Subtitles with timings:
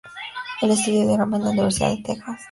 [0.63, 2.39] El estudio drama en la Universidad de Texas.